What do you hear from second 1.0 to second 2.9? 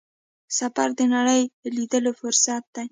نړۍ لیدلو فرصت دی.